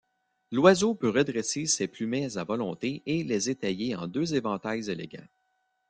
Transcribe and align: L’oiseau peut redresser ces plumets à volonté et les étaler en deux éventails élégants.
L’oiseau 0.51 0.95
peut 0.95 1.11
redresser 1.11 1.67
ces 1.67 1.87
plumets 1.87 2.35
à 2.35 2.43
volonté 2.43 3.03
et 3.05 3.23
les 3.23 3.51
étaler 3.51 3.93
en 3.95 4.07
deux 4.07 4.33
éventails 4.33 4.89
élégants. 4.89 5.27